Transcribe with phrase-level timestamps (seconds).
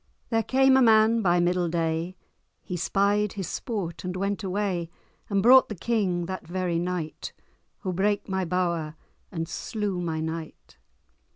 [0.31, 2.17] There came a man by middle day,
[2.63, 4.89] He spied his sport, and went away;
[5.29, 7.33] And brought the King that very night,
[7.81, 8.95] Who brake my bower,
[9.31, 10.79] and slew my knight.